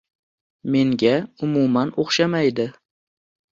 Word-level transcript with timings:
Menga 0.75 1.13
umuman 1.47 1.93
o`xshamaydi 2.05 2.69